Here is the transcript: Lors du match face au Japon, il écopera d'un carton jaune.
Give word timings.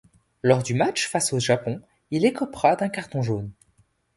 Lors 0.41 0.63
du 0.63 0.73
match 0.73 1.07
face 1.07 1.31
au 1.31 1.37
Japon, 1.39 1.79
il 2.09 2.25
écopera 2.25 2.75
d'un 2.75 2.89
carton 2.89 3.21
jaune. 3.21 3.51